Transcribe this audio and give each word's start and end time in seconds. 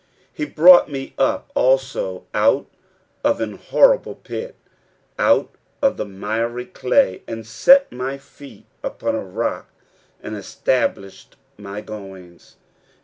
2 0.35 0.45
He 0.45 0.45
brought 0.49 0.89
me 0.89 1.13
up 1.19 1.51
also 1.53 2.25
out 2.33 2.65
of 3.23 3.39
an 3.39 3.53
horrible 3.53 4.15
pit, 4.15 4.55
out 5.19 5.51
of 5.79 5.97
the 5.97 6.05
miry 6.05 6.65
clay, 6.65 7.21
and 7.27 7.45
set 7.45 7.91
my 7.91 8.17
feet 8.17 8.65
upon 8.81 9.13
a 9.13 9.23
rock, 9.23 9.69
and 10.19 10.35
established 10.35 11.35
my 11.55 11.81
goings. 11.81 12.55